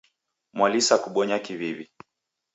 [0.57, 1.85] Mwalisa kubonya kiw'iw'i.